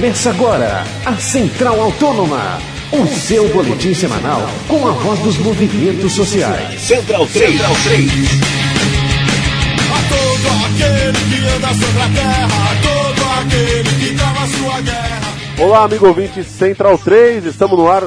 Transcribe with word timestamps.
Começa 0.00 0.30
agora 0.30 0.82
a 1.04 1.16
Central 1.18 1.78
Autônoma, 1.78 2.58
o 2.90 3.06
seu 3.06 3.46
boletim 3.50 3.92
semanal 3.92 4.40
com 4.66 4.88
a 4.88 4.92
voz 4.92 5.18
dos 5.18 5.36
movimentos 5.36 6.14
sociais. 6.14 6.80
Central 6.80 7.26
3. 7.26 7.50
Central 7.50 7.72
3. 7.84 8.10
A 9.92 10.00
todo 10.08 10.48
aquele 10.64 11.18
que 11.28 11.48
anda 11.54 11.68
sobre 11.74 12.00
a 12.00 12.08
terra, 12.14 12.46
a 12.46 12.76
todo 12.80 13.22
aquele 13.40 14.08
que 14.08 14.16
trava 14.16 14.46
sua 14.46 14.80
guerra. 14.80 15.34
Olá, 15.58 15.84
amigo 15.84 16.06
ouvinte 16.06 16.44
Central 16.44 16.96
3, 16.96 17.44
estamos 17.44 17.78
no 17.78 17.86
ar. 17.86 18.04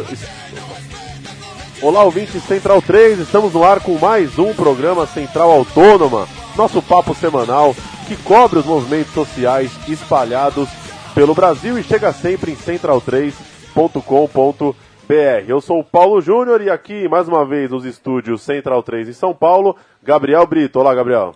Olá, 1.79 2.03
ouvinte 2.05 2.39
Central 2.39 2.81
3, 2.81 3.19
estamos 3.19 3.53
no 3.53 3.63
ar 3.63 3.79
com 3.81 3.99
mais 3.99 4.39
um 4.39 4.51
programa 4.51 5.05
Central 5.05 5.51
Autônoma, 5.51 6.27
nosso 6.55 6.81
papo 6.81 7.13
semanal 7.13 7.75
que 8.07 8.17
cobre 8.17 8.57
os 8.57 8.65
movimentos 8.65 9.13
sociais 9.13 9.69
espalhados 9.87 10.67
pelo 11.13 11.35
Brasil 11.35 11.77
e 11.77 11.83
chega 11.83 12.11
sempre 12.11 12.51
em 12.51 12.55
central3.com.br. 12.55 14.73
Eu 15.47 15.61
sou 15.61 15.79
o 15.79 15.83
Paulo 15.83 16.19
Júnior 16.19 16.59
e 16.61 16.71
aqui 16.71 17.07
mais 17.07 17.27
uma 17.27 17.45
vez 17.45 17.69
nos 17.69 17.85
estúdios 17.85 18.41
Central 18.41 18.81
3 18.81 19.09
em 19.09 19.13
São 19.13 19.31
Paulo, 19.33 19.75
Gabriel 20.01 20.47
Brito. 20.47 20.79
Olá, 20.79 20.95
Gabriel. 20.95 21.35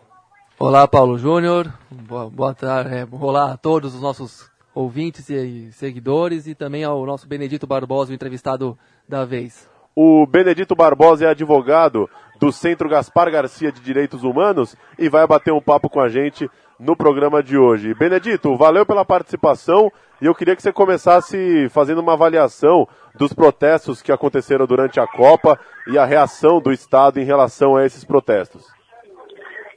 Olá, 0.58 0.88
Paulo 0.88 1.20
Júnior. 1.20 1.72
Boa, 1.92 2.28
boa 2.28 2.56
tarde. 2.56 2.96
É, 2.96 3.08
olá 3.12 3.52
a 3.52 3.58
todos 3.58 3.94
os 3.94 4.02
nossos 4.02 4.50
ouvintes 4.74 5.30
e 5.30 5.72
seguidores 5.72 6.48
e 6.48 6.56
também 6.56 6.84
ao 6.84 7.06
nosso 7.06 7.28
Benedito 7.28 7.68
Barbosa, 7.68 8.12
o 8.12 8.16
entrevistado 8.16 8.76
da 9.08 9.26
vez. 9.26 9.70
O 9.96 10.26
Benedito 10.26 10.76
Barbosa 10.76 11.26
é 11.26 11.30
advogado 11.30 12.10
do 12.40 12.52
Centro 12.52 12.90
Gaspar 12.90 13.32
Garcia 13.32 13.72
de 13.72 13.82
Direitos 13.82 14.24
Humanos 14.24 14.76
e 14.98 15.08
vai 15.10 15.28
bater 15.28 15.54
um 15.54 15.62
papo 15.62 15.88
com 15.90 16.00
a 16.00 16.10
gente 16.10 16.50
no 16.80 16.96
programa 16.96 17.42
de 17.42 17.58
hoje. 17.58 17.94
Benedito, 17.94 18.56
valeu 18.56 18.86
pela 18.86 19.06
participação 19.06 19.92
e 20.22 20.26
eu 20.26 20.36
queria 20.36 20.56
que 20.56 20.62
você 20.62 20.72
começasse 20.72 21.70
fazendo 21.70 22.02
uma 22.02 22.14
avaliação 22.14 22.88
dos 23.16 23.34
protestos 23.34 24.02
que 24.02 24.12
aconteceram 24.12 24.66
durante 24.66 25.00
a 25.00 25.08
Copa 25.08 25.60
e 25.88 25.98
a 25.98 26.06
reação 26.06 26.60
do 26.60 26.72
Estado 26.72 27.20
em 27.20 27.24
relação 27.24 27.76
a 27.76 27.86
esses 27.86 28.04
protestos. 28.04 28.66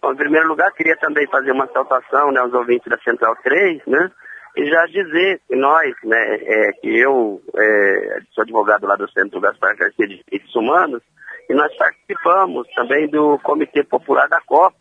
Bom, 0.03 0.13
em 0.13 0.17
primeiro 0.17 0.49
lugar, 0.49 0.73
queria 0.73 0.97
também 0.97 1.27
fazer 1.29 1.53
uma 1.53 1.67
saudação 1.69 2.33
né, 2.33 2.41
aos 2.41 2.53
ouvintes 2.55 2.89
da 2.89 2.99
Central 2.99 3.37
3, 3.43 3.83
né? 3.87 4.11
E 4.57 4.67
já 4.67 4.85
dizer 4.87 5.41
que 5.47 5.55
nós, 5.55 5.95
né, 6.03 6.39
é, 6.41 6.73
que 6.73 6.99
eu 6.99 7.41
é, 7.57 8.19
sou 8.33 8.43
advogado 8.43 8.87
lá 8.87 8.97
do 8.97 9.09
Centro 9.11 9.41
Gaspar 9.41 9.77
Garcia 9.77 10.09
de 10.09 10.23
Direitos 10.25 10.55
Humanos, 10.57 11.03
e 11.49 11.55
nós 11.55 11.75
participamos 11.77 12.67
também 12.75 13.09
do 13.09 13.39
Comitê 13.41 13.85
Popular 13.85 14.29
da 14.29 14.41
Copa, 14.41 14.77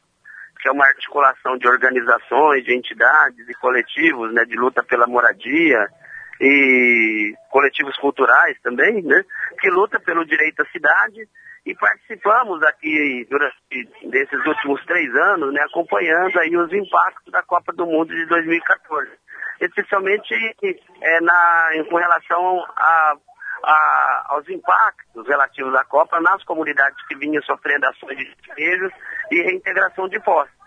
que 0.60 0.68
é 0.68 0.72
uma 0.72 0.86
articulação 0.86 1.58
de 1.58 1.68
organizações, 1.68 2.64
de 2.66 2.76
entidades 2.76 3.48
e 3.48 3.54
coletivos 3.56 4.34
né, 4.34 4.44
de 4.46 4.56
luta 4.56 4.84
pela 4.84 5.08
moradia 5.08 5.88
e 6.42 7.34
coletivos 7.50 7.96
culturais 7.98 8.58
também, 8.62 9.02
né, 9.02 9.24
que 9.60 9.70
luta 9.70 10.00
pelo 10.00 10.26
direito 10.26 10.62
à 10.62 10.66
cidade. 10.68 11.28
E 11.66 11.76
participamos 11.76 12.64
aqui 12.64 13.28
durante 13.30 13.56
desses 14.10 14.46
últimos 14.46 14.84
três 14.86 15.14
anos, 15.16 15.54
né, 15.54 15.62
acompanhando 15.62 16.40
aí 16.40 16.56
os 16.56 16.72
impactos 16.74 17.32
da 17.32 17.44
Copa 17.44 17.74
do 17.74 17.86
Mundo 17.86 18.16
de 18.16 18.26
2014, 18.26 19.12
especialmente 19.62 20.34
é, 21.02 21.22
na, 21.22 21.70
com 21.90 21.98
relação 21.98 22.66
a 22.76 23.16
a, 23.70 24.26
aos 24.30 24.50
impactos 24.50 25.28
relativos 25.28 25.74
à 25.76 25.84
Copa 25.84 26.20
nas 26.20 26.44
comunidades 26.44 26.98
que 27.08 27.16
vinham 27.16 27.42
sofrendo 27.44 27.86
ações 27.86 28.18
de 28.18 28.26
despejos 28.26 28.92
e 29.32 29.42
reintegração 29.44 30.08
de 30.08 30.20
postos. 30.22 30.58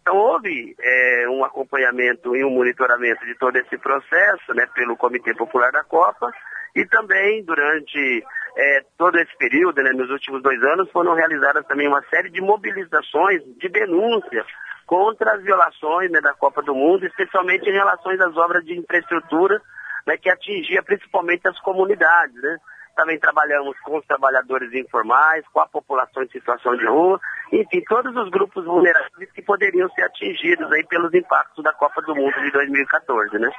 Então 0.00 0.16
houve 0.16 0.74
é, 0.80 1.26
um 1.28 1.44
acompanhamento 1.44 2.34
e 2.34 2.44
um 2.44 2.50
monitoramento 2.50 3.24
de 3.26 3.34
todo 3.36 3.56
esse 3.56 3.76
processo 3.78 4.54
né, 4.54 4.66
pelo 4.74 4.96
Comitê 4.96 5.34
Popular 5.34 5.70
da 5.70 5.84
Copa 5.84 6.32
e 6.74 6.84
também 6.86 7.44
durante 7.44 8.24
é, 8.56 8.84
todo 8.96 9.18
esse 9.18 9.36
período, 9.36 9.82
né, 9.82 9.90
nos 9.92 10.10
últimos 10.10 10.42
dois 10.42 10.60
anos, 10.62 10.90
foram 10.90 11.14
realizadas 11.14 11.66
também 11.66 11.86
uma 11.86 12.02
série 12.10 12.30
de 12.30 12.40
mobilizações 12.40 13.42
de 13.58 13.68
denúncias 13.68 14.46
contra 14.86 15.34
as 15.34 15.42
violações 15.42 16.10
né, 16.10 16.20
da 16.20 16.32
Copa 16.34 16.62
do 16.62 16.74
Mundo, 16.74 17.04
especialmente 17.06 17.68
em 17.68 17.72
relação 17.72 18.10
às 18.12 18.36
obras 18.36 18.64
de 18.64 18.78
infraestrutura 18.78 19.60
né, 20.08 20.16
que 20.16 20.30
atingia 20.30 20.82
principalmente 20.82 21.46
as 21.46 21.60
comunidades. 21.60 22.34
Né? 22.34 22.56
Também 22.96 23.18
trabalhamos 23.18 23.78
com 23.80 23.98
os 23.98 24.06
trabalhadores 24.06 24.72
informais, 24.72 25.46
com 25.52 25.60
a 25.60 25.68
população 25.68 26.22
em 26.22 26.28
situação 26.30 26.74
de 26.76 26.86
rua, 26.86 27.20
enfim, 27.52 27.82
todos 27.86 28.16
os 28.16 28.30
grupos 28.30 28.64
vulneráveis 28.64 29.30
que 29.32 29.42
poderiam 29.42 29.88
ser 29.90 30.02
atingidos 30.02 30.72
aí 30.72 30.84
pelos 30.86 31.12
impactos 31.14 31.62
da 31.62 31.72
Copa 31.74 32.00
do 32.02 32.14
Mundo 32.14 32.34
de 32.40 32.50
2014, 32.50 33.38
né? 33.38 33.50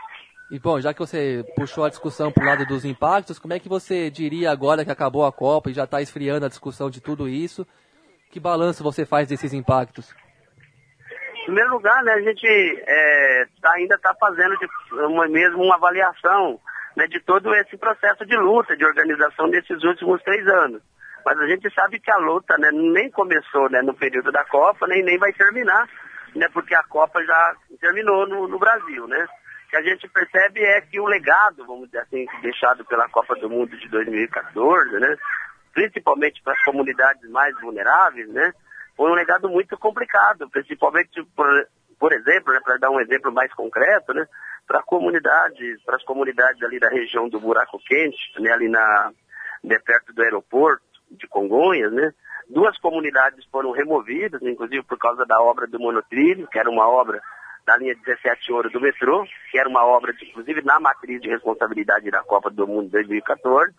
E 0.52 0.60
bom, 0.60 0.82
já 0.82 0.92
que 0.94 1.00
você 1.00 1.46
puxou 1.56 1.86
a 1.86 1.90
discussão 1.90 2.32
para 2.32 2.44
o 2.44 2.48
lado 2.48 2.66
dos 2.66 2.84
impactos, 2.84 3.38
como 3.38 3.54
é 3.54 3.60
que 3.60 3.70
você 3.70 4.10
diria 4.10 4.52
agora 4.52 4.84
que 4.84 4.92
acabou 4.92 5.24
a 5.26 5.32
Copa 5.32 5.70
e 5.70 5.74
já 5.74 5.84
está 5.84 6.02
esfriando 6.02 6.48
a 6.48 6.50
discussão 6.50 6.90
de 6.90 7.00
tudo 7.00 7.30
isso? 7.30 7.66
Que 8.32 8.40
balanço 8.40 8.84
você 8.84 9.06
faz 9.06 9.28
desses 9.28 9.54
impactos? 9.54 10.14
Primeiro 11.50 11.72
lugar, 11.72 12.04
né, 12.04 12.14
a 12.14 12.22
gente 12.22 12.46
é, 12.46 13.46
tá, 13.60 13.72
ainda 13.74 13.96
está 13.96 14.14
fazendo 14.20 14.56
de, 14.60 14.68
uma, 15.08 15.28
mesmo 15.28 15.64
uma 15.64 15.78
avaliação 15.78 16.60
né, 16.96 17.08
de 17.08 17.20
todo 17.22 17.52
esse 17.56 17.76
processo 17.76 18.24
de 18.24 18.38
luta, 18.38 18.78
de 18.78 18.86
organização 18.86 19.50
desses 19.50 19.84
últimos 19.84 20.22
três 20.22 20.48
anos. 20.48 20.80
Mas 21.26 21.40
a 21.40 21.48
gente 21.48 21.74
sabe 21.74 22.00
que 22.00 22.12
a 22.12 22.18
luta 22.18 22.56
né, 22.60 22.70
nem 22.72 23.10
começou 23.10 23.68
né, 23.68 23.82
no 23.82 23.96
período 23.96 24.32
da 24.32 24.46
Copa, 24.46 24.86
nem, 24.86 25.02
nem 25.02 25.18
vai 25.18 25.34
terminar, 25.34 25.90
né, 26.36 26.48
porque 26.54 26.76
a 26.76 26.84
Copa 26.84 27.20
já 27.26 27.56
terminou 27.82 28.28
no, 28.28 28.48
no 28.48 28.60
Brasil. 28.60 29.08
Né? 29.08 29.26
O 29.66 29.70
que 29.72 29.78
a 29.78 29.82
gente 29.82 30.08
percebe 30.08 30.64
é 30.64 30.82
que 30.82 31.00
o 31.00 31.08
legado, 31.08 31.66
vamos 31.66 31.88
dizer 31.88 32.02
assim, 32.02 32.28
deixado 32.44 32.86
pela 32.86 33.10
Copa 33.10 33.34
do 33.38 33.50
Mundo 33.50 33.76
de 33.76 33.90
2014, 33.90 35.00
né, 35.00 35.18
principalmente 35.74 36.44
para 36.44 36.54
as 36.54 36.64
comunidades 36.64 37.28
mais 37.32 37.60
vulneráveis, 37.60 38.30
né, 38.30 38.54
foi 39.00 39.10
um 39.10 39.16
legado 39.16 39.48
muito 39.48 39.78
complicado, 39.78 40.50
principalmente, 40.50 41.24
por, 41.34 41.48
por 41.98 42.12
exemplo, 42.12 42.52
né, 42.52 42.60
para 42.62 42.76
dar 42.76 42.90
um 42.90 43.00
exemplo 43.00 43.32
mais 43.32 43.50
concreto, 43.54 44.14
né, 44.14 44.28
para 44.68 44.84
comunidades, 44.84 45.82
para 45.86 45.96
as 45.96 46.04
comunidades 46.04 46.62
ali 46.62 46.78
da 46.82 46.90
região 46.90 47.30
do 47.30 47.40
Buraco 47.40 47.80
Quente, 47.80 48.18
né, 48.42 48.52
ali 48.52 48.68
na, 48.68 49.14
né, 49.64 49.80
perto 49.80 50.12
do 50.12 50.22
aeroporto 50.22 50.84
de 51.12 51.26
Congonhas, 51.30 51.94
né, 51.94 52.12
duas 52.50 52.78
comunidades 52.80 53.46
foram 53.46 53.72
removidas, 53.72 54.42
inclusive 54.42 54.84
por 54.84 54.98
causa 54.98 55.26
da 55.26 55.40
obra 55.42 55.66
do 55.66 55.80
monotrilho, 55.80 56.50
que 56.50 56.60
era 56.60 56.70
uma 56.70 56.90
obra 56.90 57.22
da 57.66 57.78
linha 57.78 57.96
17 57.96 58.52
Ouro 58.52 58.70
do 58.70 58.82
metrô, 58.82 59.26
que 59.50 59.58
era 59.58 59.70
uma 59.70 59.86
obra, 59.86 60.14
inclusive, 60.22 60.62
na 60.62 60.78
matriz 60.78 61.22
de 61.22 61.30
responsabilidade 61.30 62.12
da 62.12 62.22
Copa 62.22 62.50
do 62.50 62.68
Mundo 62.68 62.90
2014. 62.90 63.74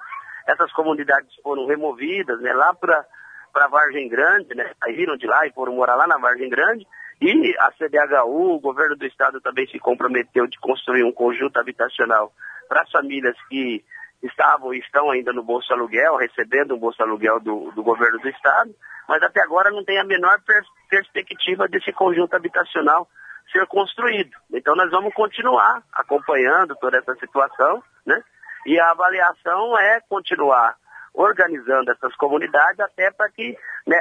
Essas 0.47 0.73
comunidades 0.73 1.35
foram 1.43 1.67
removidas 1.67 2.41
né, 2.41 2.55
lá 2.55 2.73
para 2.73 3.05
para 3.53 3.69
Vargem 3.69 4.09
Grande, 4.09 4.55
né? 4.55 4.73
Saíram 4.79 5.17
de 5.17 5.27
lá 5.27 5.47
e 5.47 5.53
foram 5.53 5.75
morar 5.75 5.97
lá 5.97 6.07
na 6.07 6.19
Vargem 6.19 6.49
Grande. 6.49 6.87
E 7.21 7.55
a 7.59 7.71
CDHU, 7.73 8.55
o 8.55 8.61
governo 8.61 8.97
do 8.97 9.05
estado 9.05 9.41
também 9.41 9.67
se 9.67 9.79
comprometeu 9.79 10.47
de 10.47 10.59
construir 10.59 11.05
um 11.05 11.13
conjunto 11.13 11.59
habitacional 11.59 12.33
para 12.69 12.83
as 12.83 12.91
famílias 12.91 13.37
que 13.49 13.85
estavam 14.23 14.73
e 14.73 14.79
estão 14.79 15.11
ainda 15.11 15.33
no 15.33 15.43
Bolsa 15.43 15.75
Aluguel, 15.75 16.17
recebendo 16.17 16.75
o 16.75 16.79
Bolsa 16.79 17.03
Aluguel 17.03 17.41
do, 17.41 17.71
do 17.73 17.83
governo 17.83 18.19
do 18.19 18.29
estado, 18.29 18.75
mas 19.09 19.23
até 19.23 19.43
agora 19.43 19.71
não 19.71 19.85
tem 19.85 19.99
a 19.99 20.05
menor 20.05 20.41
per 20.47 20.63
perspectiva 20.89 21.69
desse 21.69 21.93
conjunto 21.93 22.35
habitacional 22.35 23.09
ser 23.53 23.67
construído. 23.67 24.31
Então 24.53 24.75
nós 24.77 24.91
vamos 24.91 25.13
continuar 25.15 25.83
acompanhando 25.93 26.77
toda 26.77 26.99
essa 26.99 27.15
situação, 27.17 27.83
né? 28.07 28.23
E 28.67 28.79
a 28.79 28.91
avaliação 28.91 29.79
é 29.79 30.01
continuar 30.09 30.77
organizando 31.15 31.91
essas 31.91 32.15
comunidades 32.17 32.81
até 32.81 33.11
para 33.11 33.29
que 33.31 33.57
né, 33.87 34.01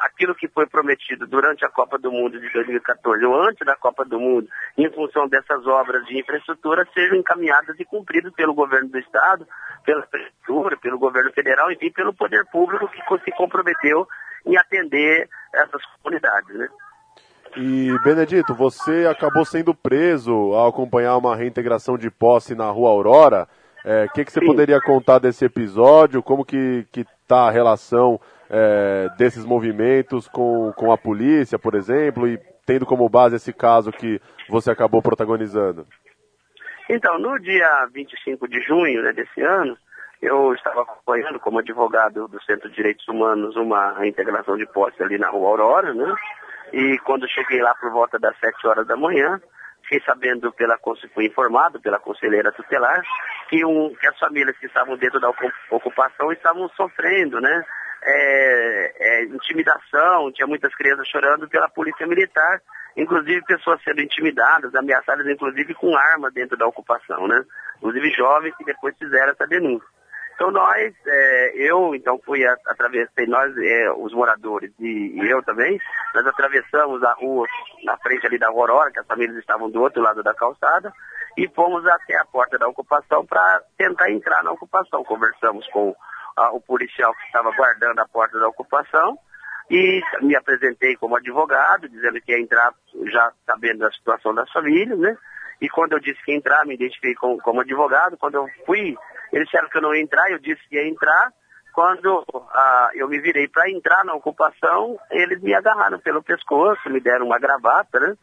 aquilo 0.00 0.34
que 0.34 0.48
foi 0.48 0.66
prometido 0.66 1.26
durante 1.26 1.64
a 1.64 1.68
Copa 1.68 1.98
do 1.98 2.12
Mundo 2.12 2.38
de 2.38 2.52
2014 2.52 3.24
ou 3.24 3.42
antes 3.42 3.66
da 3.66 3.76
Copa 3.76 4.04
do 4.04 4.20
Mundo, 4.20 4.48
em 4.76 4.90
função 4.92 5.26
dessas 5.28 5.66
obras 5.66 6.04
de 6.06 6.18
infraestrutura, 6.18 6.86
sejam 6.92 7.16
encaminhadas 7.16 7.78
e 7.80 7.84
cumpridas 7.84 8.32
pelo 8.34 8.54
governo 8.54 8.88
do 8.88 8.98
Estado, 8.98 9.46
pela 9.84 10.02
prefeitura, 10.02 10.76
pelo 10.76 10.98
governo 10.98 11.32
federal, 11.32 11.70
enfim, 11.72 11.90
pelo 11.90 12.14
poder 12.14 12.44
público 12.46 12.88
que 12.88 13.24
se 13.24 13.30
comprometeu 13.32 14.06
em 14.44 14.56
atender 14.56 15.28
essas 15.54 15.82
comunidades. 16.02 16.54
Né? 16.54 16.68
E, 17.56 17.98
Benedito, 18.02 18.54
você 18.54 19.06
acabou 19.06 19.44
sendo 19.44 19.74
preso 19.74 20.32
ao 20.32 20.68
acompanhar 20.68 21.16
uma 21.16 21.36
reintegração 21.36 21.98
de 21.98 22.10
posse 22.10 22.54
na 22.54 22.70
Rua 22.70 22.90
Aurora. 22.90 23.48
O 23.84 23.88
é, 23.88 24.08
que, 24.08 24.24
que 24.24 24.32
você 24.32 24.40
Sim. 24.40 24.46
poderia 24.46 24.80
contar 24.80 25.18
desse 25.18 25.44
episódio? 25.44 26.22
Como 26.22 26.44
que 26.44 26.86
está 26.94 27.48
a 27.48 27.50
relação 27.50 28.20
é, 28.48 29.08
desses 29.16 29.44
movimentos 29.44 30.28
com, 30.28 30.72
com 30.76 30.92
a 30.92 30.98
polícia, 30.98 31.58
por 31.58 31.74
exemplo, 31.74 32.28
e 32.28 32.38
tendo 32.64 32.86
como 32.86 33.08
base 33.08 33.36
esse 33.36 33.52
caso 33.52 33.90
que 33.90 34.20
você 34.48 34.70
acabou 34.70 35.02
protagonizando? 35.02 35.86
Então, 36.88 37.18
no 37.18 37.38
dia 37.40 37.88
25 37.92 38.46
de 38.48 38.60
junho 38.60 39.02
né, 39.02 39.12
desse 39.12 39.40
ano, 39.40 39.76
eu 40.20 40.54
estava 40.54 40.82
acompanhando 40.82 41.40
como 41.40 41.58
advogado 41.58 42.28
do 42.28 42.42
Centro 42.44 42.68
de 42.68 42.76
Direitos 42.76 43.06
Humanos 43.08 43.56
uma 43.56 43.92
reintegração 43.98 44.56
de 44.56 44.66
posse 44.66 45.02
ali 45.02 45.18
na 45.18 45.28
Rua 45.28 45.48
Aurora, 45.48 45.92
né? 45.92 46.14
E 46.72 46.98
quando 47.00 47.28
cheguei 47.28 47.60
lá 47.60 47.74
por 47.74 47.90
volta 47.90 48.18
das 48.18 48.38
7 48.38 48.66
horas 48.66 48.86
da 48.86 48.96
manhã, 48.96 49.40
fiquei 49.92 50.00
sabendo 50.06 50.50
pela 50.52 50.78
fui 51.12 51.26
informado 51.26 51.80
pela 51.80 51.98
conselheira 51.98 52.52
tutelar 52.52 53.02
que, 53.48 53.62
um, 53.64 53.94
que 53.94 54.08
as 54.08 54.18
famílias 54.18 54.56
que 54.56 54.66
estavam 54.66 54.96
dentro 54.96 55.20
da 55.20 55.30
ocupação 55.70 56.32
estavam 56.32 56.68
sofrendo, 56.70 57.40
né? 57.40 57.64
É, 58.04 58.92
é, 58.98 59.24
intimidação, 59.24 60.32
tinha 60.32 60.46
muitas 60.46 60.74
crianças 60.74 61.06
chorando 61.06 61.48
pela 61.48 61.68
polícia 61.68 62.06
militar, 62.06 62.60
inclusive 62.96 63.44
pessoas 63.44 63.80
sendo 63.84 64.00
intimidadas, 64.00 64.74
ameaçadas 64.74 65.26
inclusive 65.28 65.74
com 65.74 65.96
arma 65.96 66.30
dentro 66.30 66.56
da 66.56 66.66
ocupação, 66.66 67.28
né? 67.28 67.44
Inclusive 67.76 68.10
jovens 68.10 68.56
que 68.56 68.64
depois 68.64 68.96
fizeram 68.98 69.32
essa 69.32 69.46
denúncia. 69.46 69.86
Então 70.34 70.50
nós, 70.50 70.94
é, 71.06 71.52
eu 71.56 71.94
então 71.94 72.18
fui, 72.24 72.44
a, 72.44 72.52
atravessei, 72.66 73.26
nós, 73.26 73.56
é, 73.56 73.92
os 73.92 74.12
moradores 74.12 74.72
e, 74.80 75.20
e, 75.20 75.30
eu 75.30 75.42
também, 75.42 75.78
nós 76.14 76.26
atravessamos 76.26 77.02
a 77.02 77.12
rua 77.12 77.46
na 77.84 77.96
frente 77.98 78.26
ali 78.26 78.38
da 78.38 78.48
Aurora, 78.48 78.90
que 78.90 79.00
as 79.00 79.06
famílias 79.06 79.36
estavam 79.38 79.70
do 79.70 79.80
outro 79.80 80.02
lado 80.02 80.22
da 80.22 80.34
calçada, 80.34 80.92
e 81.36 81.48
fomos 81.48 81.86
até 81.86 82.18
a 82.18 82.24
porta 82.24 82.58
da 82.58 82.68
ocupação 82.68 83.24
para 83.24 83.62
tentar 83.76 84.10
entrar 84.10 84.42
na 84.42 84.52
ocupação. 84.52 85.04
Conversamos 85.04 85.66
com 85.68 85.94
a, 86.36 86.52
o 86.52 86.60
policial 86.60 87.14
que 87.14 87.24
estava 87.26 87.50
guardando 87.52 87.98
a 87.98 88.08
porta 88.08 88.38
da 88.38 88.48
ocupação 88.48 89.16
e 89.70 90.02
me 90.20 90.36
apresentei 90.36 90.96
como 90.96 91.16
advogado, 91.16 91.88
dizendo 91.88 92.20
que 92.20 92.32
ia 92.32 92.40
entrar 92.40 92.74
já 93.06 93.32
sabendo 93.46 93.78
da 93.78 93.90
situação 93.92 94.34
das 94.34 94.50
famílias, 94.50 94.98
né? 94.98 95.16
E 95.60 95.68
quando 95.68 95.92
eu 95.92 96.00
disse 96.00 96.22
que 96.24 96.32
ia 96.32 96.36
entrar, 96.36 96.66
me 96.66 96.74
identifiquei 96.74 97.14
como, 97.14 97.38
como 97.38 97.60
advogado. 97.60 98.18
Quando 98.18 98.34
eu 98.34 98.46
fui 98.66 98.96
eles 99.32 99.46
disseram 99.46 99.68
que 99.68 99.78
eu 99.78 99.82
não 99.82 99.94
ia 99.94 100.02
entrar, 100.02 100.30
eu 100.30 100.38
disse 100.38 100.60
que 100.68 100.76
ia 100.76 100.86
entrar. 100.86 101.32
Quando 101.72 102.22
ah, 102.52 102.90
eu 102.94 103.08
me 103.08 103.18
virei 103.18 103.48
para 103.48 103.70
entrar 103.70 104.04
na 104.04 104.14
ocupação, 104.14 104.98
eles 105.10 105.40
me 105.40 105.54
agarraram 105.54 105.98
pelo 105.98 106.22
pescoço, 106.22 106.90
me 106.90 107.00
deram 107.00 107.26
uma 107.26 107.38
gravata, 107.38 107.98
né? 107.98 108.14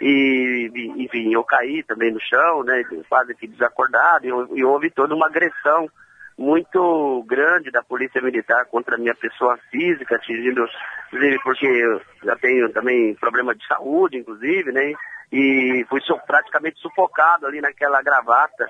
E, 0.00 0.68
enfim, 0.96 1.32
eu 1.32 1.44
caí 1.44 1.84
também 1.84 2.12
no 2.12 2.20
chão, 2.20 2.64
né? 2.64 2.82
Quase 3.08 3.34
que 3.36 3.46
desacordado, 3.46 4.26
e, 4.26 4.58
e 4.58 4.64
houve 4.64 4.90
toda 4.90 5.14
uma 5.14 5.28
agressão 5.28 5.88
muito 6.36 7.24
grande 7.26 7.70
da 7.70 7.82
polícia 7.82 8.20
militar 8.20 8.66
contra 8.66 8.96
a 8.96 8.98
minha 8.98 9.14
pessoa 9.14 9.56
física, 9.70 10.16
atingindo, 10.16 10.66
inclusive 11.06 11.38
porque 11.42 11.66
eu 11.66 12.00
já 12.24 12.36
tenho 12.36 12.70
também 12.72 13.14
problema 13.14 13.54
de 13.54 13.64
saúde, 13.66 14.18
inclusive, 14.18 14.72
né? 14.72 14.92
E 15.32 15.86
fui 15.88 16.00
praticamente 16.26 16.78
sufocado 16.80 17.46
ali 17.46 17.60
naquela 17.60 18.02
gravata 18.02 18.66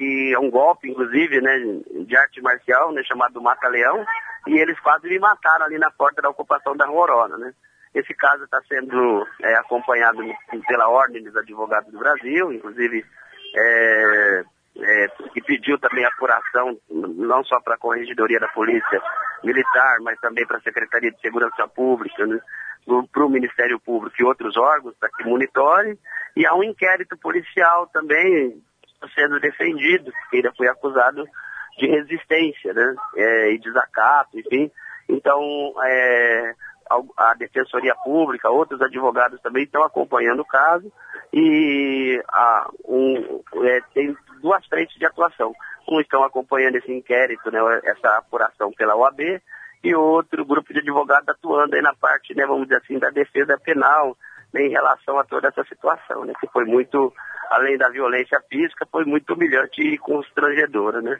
que 0.00 0.32
é 0.32 0.38
um 0.38 0.50
golpe, 0.50 0.88
inclusive, 0.88 1.42
né, 1.42 1.58
de 2.06 2.16
arte 2.16 2.40
marcial, 2.40 2.90
né, 2.90 3.02
chamado 3.04 3.42
Mata-Leão, 3.42 4.02
e 4.46 4.56
eles 4.56 4.80
quase 4.80 5.06
me 5.06 5.18
mataram 5.18 5.66
ali 5.66 5.76
na 5.76 5.90
porta 5.90 6.22
da 6.22 6.30
ocupação 6.30 6.74
da 6.74 6.86
Rorona, 6.86 7.36
né. 7.36 7.52
Esse 7.94 8.14
caso 8.14 8.44
está 8.44 8.62
sendo 8.66 9.26
é, 9.42 9.56
acompanhado 9.56 10.22
pela 10.66 10.88
Ordem 10.88 11.22
dos 11.22 11.36
Advogados 11.36 11.92
do 11.92 11.98
Brasil, 11.98 12.50
inclusive 12.50 13.04
é, 13.54 14.44
é, 14.78 15.08
que 15.34 15.42
pediu 15.42 15.78
também 15.78 16.06
apuração, 16.06 16.78
não 16.88 17.44
só 17.44 17.60
para 17.60 17.74
a 17.74 17.78
Corregedoria 17.78 18.40
da 18.40 18.48
Polícia 18.48 19.02
Militar, 19.44 19.98
mas 20.00 20.18
também 20.20 20.46
para 20.46 20.56
a 20.56 20.62
Secretaria 20.62 21.10
de 21.10 21.20
Segurança 21.20 21.68
Pública, 21.68 22.24
né, 22.26 22.40
para 23.12 23.24
o 23.24 23.28
Ministério 23.28 23.78
Público 23.78 24.16
e 24.18 24.24
outros 24.24 24.56
órgãos 24.56 24.94
para 24.98 25.10
que 25.10 25.24
monitorem. 25.24 25.98
E 26.34 26.46
há 26.46 26.54
um 26.54 26.62
inquérito 26.62 27.18
policial 27.18 27.86
também 27.88 28.62
sendo 29.14 29.40
defendido, 29.40 30.12
porque 30.12 30.36
ele 30.38 30.50
foi 30.56 30.68
acusado 30.68 31.24
de 31.78 31.86
resistência, 31.86 32.72
né? 32.72 32.94
É, 33.16 33.52
e 33.52 33.58
desacato, 33.58 34.38
enfim. 34.38 34.70
Então, 35.08 35.42
é, 35.84 36.54
a, 36.90 37.30
a, 37.30 37.34
Defensoria 37.34 37.94
Pública, 38.04 38.50
outros 38.50 38.80
advogados 38.82 39.40
também 39.40 39.64
estão 39.64 39.82
acompanhando 39.82 40.40
o 40.40 40.46
caso 40.46 40.92
e 41.32 42.22
a, 42.28 42.70
um, 42.86 43.42
é, 43.64 43.80
tem 43.94 44.16
duas 44.40 44.64
frentes 44.66 44.96
de 44.98 45.06
atuação. 45.06 45.54
Um 45.88 46.00
estão 46.00 46.22
acompanhando 46.22 46.76
esse 46.76 46.92
inquérito, 46.92 47.50
né, 47.50 47.58
essa 47.84 48.18
apuração 48.18 48.72
pela 48.72 48.96
OAB, 48.96 49.40
e 49.82 49.94
outro 49.94 50.44
grupo 50.44 50.72
de 50.72 50.80
advogados 50.80 51.28
atuando 51.28 51.74
aí 51.74 51.82
na 51.82 51.94
parte, 51.94 52.34
né, 52.34 52.46
vamos 52.46 52.64
dizer 52.64 52.76
assim, 52.82 52.98
da 52.98 53.10
defesa 53.10 53.58
penal, 53.58 54.16
né, 54.52 54.62
em 54.62 54.70
relação 54.70 55.18
a 55.18 55.24
toda 55.24 55.48
essa 55.48 55.64
situação, 55.64 56.24
né, 56.24 56.32
que 56.40 56.46
foi 56.48 56.64
muito 56.64 57.12
além 57.50 57.76
da 57.76 57.88
violência 57.88 58.40
física, 58.48 58.86
foi 58.90 59.04
muito 59.04 59.34
humilhante 59.34 59.82
e 59.82 59.98
constrangedora, 59.98 61.02
né? 61.02 61.18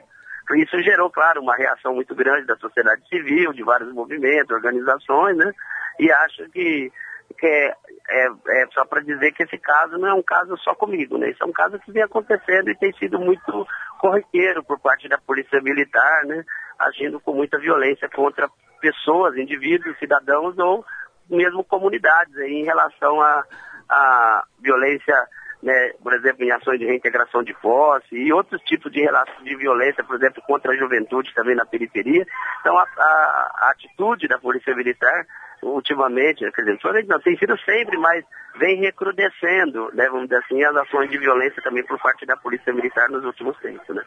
Isso 0.55 0.81
gerou, 0.81 1.09
claro, 1.09 1.41
uma 1.41 1.55
reação 1.55 1.93
muito 1.93 2.15
grande 2.15 2.47
da 2.47 2.55
sociedade 2.55 3.07
civil, 3.07 3.53
de 3.53 3.63
vários 3.63 3.93
movimentos, 3.93 4.51
organizações, 4.51 5.37
né? 5.37 5.51
E 5.99 6.11
acho 6.11 6.49
que, 6.49 6.91
que 7.37 7.45
é, 7.45 7.75
é, 8.09 8.27
é 8.63 8.67
só 8.73 8.85
para 8.85 9.01
dizer 9.01 9.31
que 9.33 9.43
esse 9.43 9.57
caso 9.57 9.97
não 9.97 10.07
é 10.07 10.13
um 10.13 10.23
caso 10.23 10.57
só 10.57 10.73
comigo, 10.73 11.17
né? 11.17 11.29
Isso 11.29 11.43
é 11.43 11.45
um 11.45 11.53
caso 11.53 11.79
que 11.79 11.91
vem 11.91 12.03
acontecendo 12.03 12.69
e 12.69 12.77
tem 12.77 12.91
sido 12.93 13.19
muito 13.19 13.67
corriqueiro 13.99 14.63
por 14.63 14.79
parte 14.79 15.07
da 15.07 15.17
polícia 15.17 15.61
militar, 15.61 16.25
né? 16.25 16.43
Agindo 16.79 17.19
com 17.19 17.33
muita 17.33 17.59
violência 17.59 18.09
contra 18.09 18.49
pessoas, 18.81 19.37
indivíduos, 19.37 19.97
cidadãos 19.99 20.57
ou 20.57 20.83
mesmo 21.29 21.63
comunidades 21.63 22.35
aí, 22.37 22.53
em 22.53 22.65
relação 22.65 23.21
à 23.21 23.43
a, 23.89 23.95
a 23.95 24.43
violência 24.59 25.15
né, 25.61 25.91
por 26.01 26.13
exemplo, 26.13 26.43
em 26.43 26.51
ações 26.51 26.79
de 26.79 26.85
reintegração 26.85 27.43
de 27.43 27.53
posse 27.53 28.15
e 28.15 28.33
outros 28.33 28.61
tipos 28.63 28.91
de, 28.91 29.07
de 29.43 29.55
violência, 29.55 30.03
por 30.03 30.15
exemplo, 30.15 30.41
contra 30.47 30.71
a 30.71 30.77
juventude 30.77 31.33
também 31.35 31.55
na 31.55 31.65
periferia. 31.65 32.25
Então, 32.59 32.77
a, 32.77 32.83
a, 32.83 33.51
a 33.61 33.71
atitude 33.71 34.27
da 34.27 34.39
Polícia 34.39 34.75
Militar, 34.75 35.25
ultimamente, 35.61 36.39
quer 36.51 36.61
dizer, 36.63 36.79
não, 37.07 37.19
tem 37.19 37.37
sido 37.37 37.57
sempre, 37.59 37.97
mas 37.97 38.25
vem 38.57 38.79
recrudescendo, 38.79 39.91
né, 39.93 40.07
vamos 40.09 40.27
dizer 40.27 40.41
assim, 40.43 40.63
as 40.63 40.75
ações 40.75 41.09
de 41.11 41.17
violência 41.19 41.61
também 41.61 41.85
por 41.85 41.99
parte 41.99 42.25
da 42.25 42.35
Polícia 42.35 42.73
Militar 42.73 43.07
nos 43.09 43.23
últimos 43.23 43.57
tempos, 43.59 43.95
né. 43.95 44.03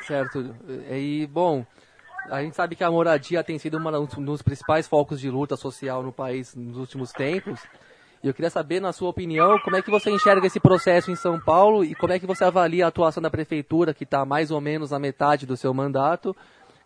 Certo. 0.00 0.54
E, 0.90 1.26
bom, 1.26 1.66
a 2.30 2.42
gente 2.42 2.56
sabe 2.56 2.76
que 2.76 2.84
a 2.84 2.90
moradia 2.90 3.42
tem 3.42 3.58
sido 3.58 3.78
um 3.78 4.24
dos 4.24 4.42
principais 4.42 4.86
focos 4.86 5.20
de 5.20 5.30
luta 5.30 5.56
social 5.56 6.02
no 6.02 6.12
país 6.12 6.54
nos 6.54 6.76
últimos 6.76 7.12
tempos. 7.12 7.60
E 8.22 8.26
eu 8.26 8.34
queria 8.34 8.50
saber, 8.50 8.80
na 8.80 8.92
sua 8.92 9.10
opinião, 9.10 9.58
como 9.60 9.76
é 9.76 9.82
que 9.82 9.90
você 9.90 10.10
enxerga 10.10 10.46
esse 10.46 10.58
processo 10.58 11.10
em 11.10 11.14
São 11.14 11.38
Paulo 11.38 11.84
e 11.84 11.94
como 11.94 12.12
é 12.12 12.18
que 12.18 12.26
você 12.26 12.44
avalia 12.44 12.84
a 12.84 12.88
atuação 12.88 13.22
da 13.22 13.30
prefeitura, 13.30 13.94
que 13.94 14.04
está 14.04 14.24
mais 14.24 14.50
ou 14.50 14.60
menos 14.60 14.90
na 14.90 14.98
metade 14.98 15.46
do 15.46 15.56
seu 15.56 15.72
mandato, 15.72 16.34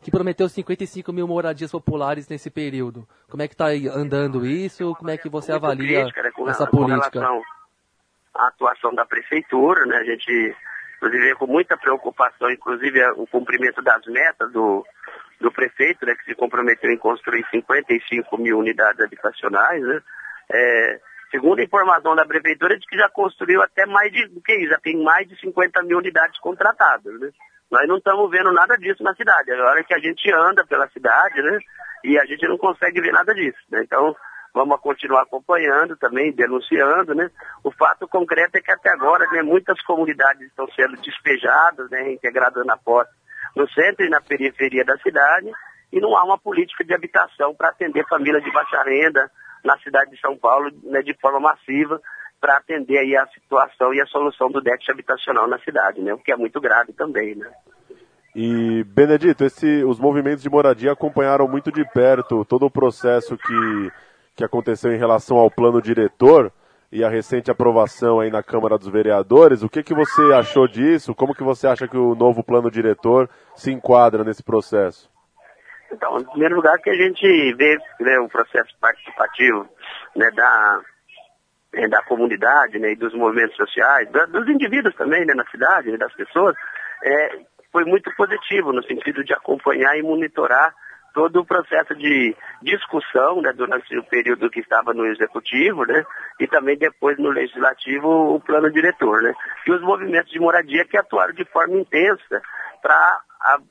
que 0.02 0.11
prometeu 0.11 0.49
55 0.49 1.12
mil 1.12 1.26
moradias 1.26 1.71
populares 1.71 2.28
nesse 2.28 2.50
período. 2.50 3.09
Como 3.30 3.42
é 3.42 3.49
que 3.49 3.54
está 3.54 3.68
andando 3.68 4.45
isso? 4.45 4.95
Como 4.97 5.11
é 5.11 5.16
que 5.16 5.28
você 5.28 5.52
avalia 5.52 6.04
né, 6.04 6.11
essa 6.49 6.66
política? 6.66 7.21
à 8.35 8.49
atuação 8.49 8.95
da 8.95 9.04
prefeitura, 9.04 9.85
né? 9.87 9.99
A 9.99 10.04
gente, 10.04 10.56
inclusive, 10.97 11.25
vê 11.28 11.35
com 11.35 11.47
muita 11.47 11.76
preocupação, 11.76 12.50
inclusive, 12.50 13.04
o 13.16 13.26
cumprimento 13.26 13.83
das 13.83 14.04
metas 14.06 14.50
do, 14.52 14.85
do 15.42 15.52
prefeito, 15.52 16.06
né, 16.06 16.14
que 16.14 16.25
se 16.25 16.34
comprometeu 16.34 16.90
em 16.90 16.96
construir 16.96 17.44
55 17.50 18.38
mil 18.38 18.58
unidades 18.58 19.00
habitacionais, 19.00 19.82
né? 19.82 20.00
É, 20.50 21.00
Segundo 21.32 21.61
a 21.61 21.64
informação 21.64 22.14
da 22.14 22.26
prefeitura, 22.26 22.78
de 22.78 22.87
que 22.87 22.94
já 22.94 23.08
construiu 23.08 23.62
até 23.62 23.87
mais 23.87 24.12
de, 24.12 24.28
que 24.44 24.52
isso, 24.52 24.68
já 24.68 24.78
tem 24.78 25.02
mais 25.02 25.26
de 25.26 25.34
50 25.40 25.82
mil 25.82 25.96
unidades 25.96 26.38
contratadas, 26.38 27.18
né? 27.18 27.30
Nós 27.70 27.88
não 27.88 27.96
estamos 27.96 28.30
vendo 28.30 28.52
nada 28.52 28.76
disso 28.76 29.02
na 29.02 29.14
cidade. 29.14 29.50
Agora 29.50 29.82
que 29.82 29.94
a 29.94 29.99
gente 29.99 30.30
anda 30.30 30.62
pela 30.66 30.87
cidade, 30.90 31.40
né? 31.40 31.58
E 32.04 32.18
a 32.18 32.26
gente 32.26 32.46
não 32.46 32.58
consegue 32.58 33.00
ver 33.00 33.12
nada 33.12 33.34
disso, 33.34 33.58
né? 33.70 33.80
Então, 33.82 34.14
vamos 34.52 34.78
continuar 34.82 35.22
acompanhando 35.22 35.96
também, 35.96 36.32
denunciando, 36.32 37.14
né? 37.14 37.30
O 37.64 37.72
fato 37.72 38.06
concreto 38.06 38.58
é 38.58 38.61
que 38.61 38.70
até 38.70 38.90
agora, 38.90 39.26
né, 39.32 39.40
muitas 39.40 39.80
comunidades 39.84 40.49
estão 40.49 40.68
sendo 40.72 41.00
despejadas, 41.00 41.88
né, 41.88 42.02
reintegradas 42.02 42.66
na 42.66 42.76
porta, 42.76 43.11
no 43.54 43.68
centro 43.71 44.04
e 44.04 44.11
na 44.11 44.21
periferia 44.21 44.85
da 44.85 44.97
cidade, 44.99 45.50
e 45.92 46.00
não 46.00 46.16
há 46.16 46.25
uma 46.25 46.38
política 46.38 46.85
de 46.85 46.94
habitação 46.94 47.54
para 47.54 47.68
atender 47.68 48.06
famílias 48.09 48.42
de 48.42 48.50
baixa 48.50 48.82
renda, 48.82 49.30
na 49.64 49.78
cidade 49.78 50.11
de 50.11 50.21
São 50.21 50.37
Paulo 50.37 50.71
né, 50.85 51.02
de 51.02 51.14
forma 51.21 51.38
massiva 51.38 52.00
para 52.40 52.56
atender 52.56 52.99
aí 52.99 53.16
a 53.16 53.26
situação 53.28 53.94
e 53.94 54.00
a 54.00 54.06
solução 54.06 54.50
do 54.50 54.61
déficit 54.61 54.90
habitacional 54.90 55.47
na 55.47 55.59
cidade, 55.61 56.00
né, 56.00 56.12
o 56.12 56.18
que 56.18 56.32
é 56.32 56.37
muito 56.37 56.61
grave 56.61 56.92
também, 56.92 57.37
né. 57.37 57.50
E, 58.35 58.82
Benedito, 58.85 59.44
esse, 59.44 59.85
os 59.85 60.00
movimentos 60.00 60.42
de 60.42 60.49
moradia 60.49 60.92
acompanharam 60.92 61.47
muito 61.47 61.71
de 61.71 61.85
perto 61.92 62.44
todo 62.47 62.64
o 62.64 62.71
processo 62.71 63.37
que, 63.37 63.92
que 64.35 64.44
aconteceu 64.44 64.90
em 64.90 64.99
relação 64.99 65.37
ao 65.37 65.50
plano 65.50 65.82
diretor 65.82 66.50
e 66.92 67.02
a 67.02 67.08
recente 67.08 67.50
aprovação 67.50 68.20
aí 68.20 68.30
na 68.30 68.42
Câmara 68.42 68.76
dos 68.76 68.88
Vereadores. 68.88 69.62
O 69.62 69.68
que, 69.68 69.82
que 69.82 69.94
você 69.94 70.30
achou 70.34 70.68
disso? 70.68 71.14
Como 71.14 71.34
que 71.34 71.42
você 71.42 71.66
acha 71.66 71.88
que 71.88 71.96
o 71.96 72.14
novo 72.14 72.44
plano 72.44 72.70
diretor 72.70 73.30
se 73.56 73.72
enquadra 73.72 74.22
nesse 74.22 74.42
processo? 74.44 75.11
Então, 75.90 76.18
em 76.18 76.25
primeiro 76.25 76.56
lugar, 76.56 76.78
que 76.78 76.90
a 76.90 76.94
gente 76.94 77.54
vê 77.54 77.78
né, 77.99 78.18
o 78.18 78.28
processo 78.28 78.75
participativo 78.78 79.66
né, 80.14 80.30
da, 80.32 80.80
né, 81.72 81.88
da 81.88 82.02
comunidade 82.02 82.78
né, 82.78 82.92
e 82.92 82.96
dos 82.96 83.14
movimentos 83.14 83.56
sociais, 83.56 84.11
da, 84.11 84.26
dos 84.26 84.46
indivíduos 84.49 84.94
também 84.94 85.25
né, 85.25 85.32
na 85.34 85.46
cidade, 85.46 85.90
né, 85.90 85.96
das 85.96 86.12
pessoas, 86.12 86.54
é, 87.04 87.38
foi 87.72 87.87
muito 87.87 88.14
positivo 88.16 88.70
no 88.70 88.82
sentido 88.84 89.25
de 89.25 89.32
acompanhar 89.32 89.96
e 89.96 90.02
monitorar 90.02 90.75
todo 91.12 91.40
o 91.40 91.45
processo 91.45 91.95
de 91.95 92.35
discussão 92.62 93.40
né, 93.42 93.52
durante 93.52 93.97
o 93.97 94.04
período 94.04 94.50
que 94.50 94.61
estava 94.61 94.92
no 94.92 95.07
executivo, 95.07 95.85
né, 95.85 96.04
e 96.40 96.47
também 96.47 96.76
depois 96.76 97.19
no 97.19 97.31
legislativo 97.31 98.35
o 98.35 98.40
plano 98.40 98.71
diretor, 98.71 99.23
né, 99.23 99.35
e 99.66 99.73
os 99.73 99.83
movimentos 99.83 100.31
de 100.31 100.40
moradia 100.40 100.85
que 100.85 100.97
atuaram 100.97 101.33
de 101.35 101.45
forma 101.47 101.76
intensa 101.76 102.42
para 102.81 103.21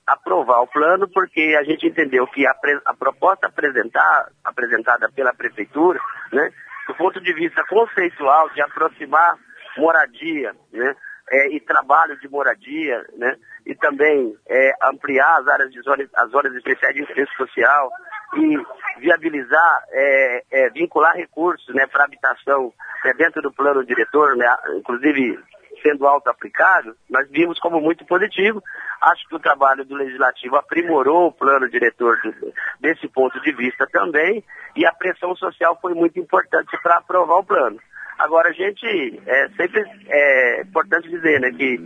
aprovar 0.06 0.62
o 0.62 0.68
plano, 0.68 1.08
porque 1.10 1.56
a 1.60 1.64
gente 1.64 1.88
entendeu 1.88 2.28
que 2.28 2.46
a, 2.46 2.54
a 2.86 2.94
proposta 2.94 3.48
apresentar, 3.48 4.30
apresentada 4.44 5.10
pela 5.10 5.34
prefeitura, 5.34 6.00
né, 6.32 6.52
do 6.88 6.96
ponto 6.96 7.20
de 7.22 7.34
vista 7.34 7.64
conceitual 7.66 8.50
de 8.50 8.62
aproximar 8.62 9.36
moradia, 9.78 10.54
né, 10.72 10.96
é, 11.32 11.48
e 11.56 11.60
trabalho 11.62 12.20
de 12.20 12.28
moradia, 12.28 13.06
né, 13.18 13.38
e 13.66 13.74
também 13.74 14.36
é, 14.48 14.72
ampliar 14.84 15.40
as 15.40 15.48
áreas 15.48 15.72
de 15.72 15.82
zonas, 15.82 16.10
as 16.14 16.30
zonas 16.30 16.54
especiais 16.56 16.94
de 16.94 17.04
interesse 17.04 17.34
social 17.36 17.90
e 18.36 19.00
viabilizar, 19.00 19.84
é, 19.92 20.44
é 20.52 20.70
vincular 20.70 21.16
recursos, 21.16 21.74
né, 21.74 21.88
para 21.88 22.04
habitação 22.04 22.74
né, 23.06 23.14
dentro 23.14 23.42
do 23.42 23.52
plano 23.52 23.86
diretor, 23.86 24.36
né, 24.36 24.46
inclusive 24.78 25.40
sendo 25.82 26.06
auto-aplicado, 26.06 26.96
nós 27.10 27.28
vimos 27.32 27.60
como 27.60 27.82
muito 27.82 28.06
positivo. 28.06 28.62
Acho 29.02 29.28
que 29.28 29.36
o 29.36 29.40
trabalho 29.40 29.84
do 29.84 29.96
Legislativo 29.96 30.56
aprimorou 30.56 31.28
o 31.28 31.32
plano 31.32 31.68
diretor 31.68 32.20
desse 32.80 33.08
ponto 33.08 33.42
de 33.42 33.52
vista 33.52 33.88
também, 33.92 34.44
e 34.76 34.86
a 34.86 34.94
pressão 34.94 35.36
social 35.36 35.78
foi 35.82 35.96
muito 35.96 36.20
importante 36.20 36.78
para 36.84 36.98
aprovar 36.98 37.40
o 37.40 37.44
plano. 37.44 37.80
Agora, 38.22 38.50
a 38.50 38.54
gente, 38.54 38.86
é 39.26 39.50
sempre 39.58 39.84
é 40.08 40.62
importante 40.62 41.10
dizer, 41.10 41.40
né, 41.40 41.50
que 41.52 41.80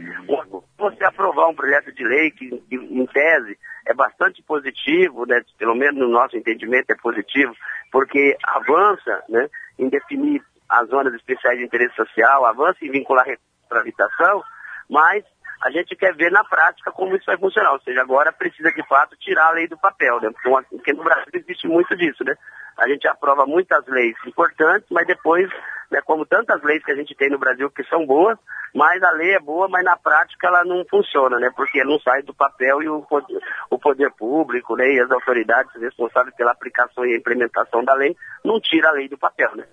você 0.77 1.05
aprovar 1.05 1.47
um 1.47 1.55
projeto 1.55 1.93
de 1.93 2.03
lei 2.03 2.29
que, 2.29 2.49
que, 2.69 2.75
em 2.75 3.05
tese, 3.05 3.57
é 3.87 3.93
bastante 3.93 4.43
positivo, 4.43 5.25
né, 5.25 5.41
pelo 5.57 5.73
menos 5.75 5.97
no 5.97 6.09
nosso 6.09 6.35
entendimento 6.35 6.91
é 6.91 6.95
positivo, 6.97 7.55
porque 7.89 8.35
avança, 8.43 9.23
né, 9.29 9.47
em 9.79 9.87
definir 9.87 10.41
as 10.67 10.89
zonas 10.89 11.13
especiais 11.13 11.57
de 11.57 11.63
interesse 11.63 11.95
social, 11.95 12.45
avança 12.45 12.83
em 12.83 12.91
vincular 12.91 13.25
para 13.69 13.79
habitação, 13.79 14.43
mas 14.89 15.23
a 15.63 15.71
gente 15.71 15.95
quer 15.95 16.13
ver 16.15 16.31
na 16.31 16.43
prática 16.43 16.91
como 16.91 17.15
isso 17.15 17.25
vai 17.25 17.37
funcionar. 17.37 17.73
Ou 17.73 17.79
seja, 17.81 18.01
agora 18.01 18.31
precisa 18.31 18.71
de 18.71 18.85
fato 18.87 19.15
tirar 19.17 19.47
a 19.47 19.51
lei 19.51 19.67
do 19.67 19.77
papel, 19.77 20.19
né? 20.21 20.29
Porque 20.69 20.93
no 20.93 21.03
Brasil 21.03 21.31
existe 21.33 21.67
muito 21.67 21.95
disso, 21.95 22.23
né? 22.23 22.35
A 22.77 22.87
gente 22.87 23.07
aprova 23.07 23.45
muitas 23.45 23.85
leis 23.87 24.15
importantes, 24.25 24.87
mas 24.91 25.07
depois, 25.07 25.49
né, 25.89 26.01
como 26.03 26.25
tantas 26.25 26.61
leis 26.61 26.83
que 26.83 26.91
a 26.91 26.95
gente 26.95 27.15
tem 27.15 27.29
no 27.29 27.39
Brasil 27.39 27.69
que 27.71 27.83
são 27.85 28.05
boas, 28.05 28.37
mas 28.73 29.01
a 29.01 29.11
lei 29.11 29.33
é 29.33 29.39
boa, 29.39 29.69
mas 29.69 29.83
na 29.85 29.95
prática 29.95 30.47
ela 30.47 30.65
não 30.65 30.83
funciona, 30.89 31.39
né? 31.39 31.49
Porque 31.55 31.81
não 31.85 31.97
sai 31.99 32.21
do 32.23 32.33
papel 32.33 32.83
e 32.83 32.89
o 32.89 33.01
poder, 33.03 33.39
o 33.69 33.79
poder 33.79 34.11
público, 34.11 34.75
né, 34.75 34.91
e 34.91 34.99
as 34.99 35.09
autoridades 35.09 35.73
responsáveis 35.81 36.35
pela 36.35 36.51
aplicação 36.51 37.05
e 37.05 37.15
implementação 37.15 37.83
da 37.85 37.93
lei 37.93 38.15
não 38.43 38.59
tira 38.59 38.89
a 38.89 38.93
lei 38.93 39.07
do 39.07 39.17
papel, 39.17 39.55
né? 39.55 39.65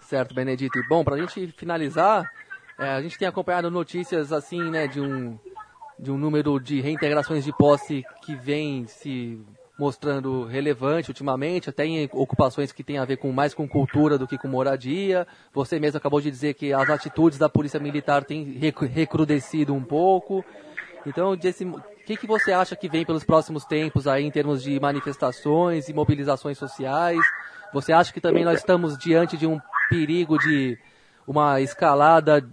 Certo, 0.00 0.34
Benedito. 0.34 0.78
E 0.78 0.86
bom, 0.86 1.02
para 1.02 1.14
a 1.16 1.18
gente 1.18 1.48
finalizar, 1.52 2.30
é, 2.78 2.90
a 2.90 3.02
gente 3.02 3.18
tem 3.18 3.26
acompanhado 3.26 3.70
notícias 3.70 4.32
assim, 4.32 4.70
né, 4.70 4.86
de 4.86 5.00
um, 5.00 5.38
de 5.98 6.10
um 6.10 6.18
número 6.18 6.60
de 6.60 6.80
reintegrações 6.80 7.44
de 7.44 7.52
posse 7.52 8.04
que 8.22 8.34
vem 8.34 8.86
se 8.86 9.40
mostrando 9.78 10.44
relevante 10.44 11.10
ultimamente, 11.10 11.68
até 11.68 11.84
em 11.84 12.08
ocupações 12.12 12.72
que 12.72 12.82
têm 12.82 12.98
a 12.98 13.04
ver 13.04 13.18
com 13.18 13.30
mais 13.30 13.52
com 13.52 13.68
cultura 13.68 14.16
do 14.16 14.26
que 14.26 14.38
com 14.38 14.48
moradia. 14.48 15.26
Você 15.52 15.78
mesmo 15.78 15.98
acabou 15.98 16.20
de 16.20 16.30
dizer 16.30 16.54
que 16.54 16.72
as 16.72 16.88
atitudes 16.88 17.38
da 17.38 17.48
polícia 17.48 17.78
militar 17.78 18.24
têm 18.24 18.58
recrudescido 18.92 19.74
um 19.74 19.82
pouco. 19.82 20.44
Então, 21.04 21.32
o 21.32 21.38
que, 22.06 22.16
que 22.16 22.26
você 22.26 22.52
acha 22.52 22.74
que 22.74 22.88
vem 22.88 23.04
pelos 23.04 23.22
próximos 23.22 23.64
tempos 23.64 24.08
aí 24.08 24.24
em 24.24 24.30
termos 24.30 24.62
de 24.62 24.80
manifestações 24.80 25.88
e 25.88 25.94
mobilizações 25.94 26.56
sociais? 26.56 27.20
Você 27.72 27.92
acha 27.92 28.12
que 28.12 28.20
também 28.20 28.44
nós 28.44 28.58
estamos 28.60 28.96
diante 28.96 29.36
de 29.36 29.46
um 29.46 29.60
perigo 29.90 30.38
de 30.38 30.78
uma 31.26 31.60
escalada 31.60 32.48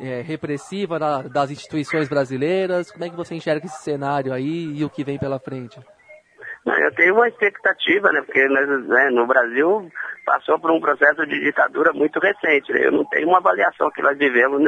é, 0.00 0.22
repressiva 0.22 0.98
das 0.98 1.50
instituições 1.50 2.08
brasileiras? 2.08 2.90
Como 2.90 3.04
é 3.04 3.10
que 3.10 3.16
você 3.16 3.34
enxerga 3.34 3.66
esse 3.66 3.82
cenário 3.82 4.32
aí 4.32 4.76
e 4.76 4.84
o 4.84 4.90
que 4.90 5.04
vem 5.04 5.18
pela 5.18 5.38
frente? 5.38 5.80
Eu 6.64 6.94
tenho 6.94 7.14
uma 7.14 7.26
expectativa, 7.26 8.12
né? 8.12 8.22
Porque 8.22 8.46
né, 8.48 9.10
no 9.10 9.26
Brasil 9.26 9.90
passou 10.24 10.60
por 10.60 10.70
um 10.70 10.80
processo 10.80 11.26
de 11.26 11.40
ditadura 11.40 11.92
muito 11.92 12.20
recente. 12.20 12.72
Né? 12.72 12.86
Eu 12.86 12.92
não 12.92 13.04
tenho 13.06 13.28
uma 13.28 13.38
avaliação 13.38 13.90
que 13.90 14.00
nós 14.00 14.16
vivemos 14.16 14.60